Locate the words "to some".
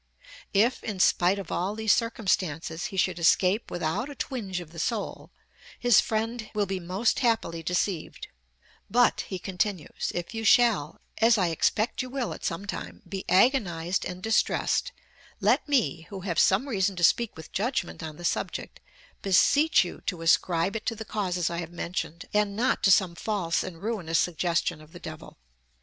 22.85-23.13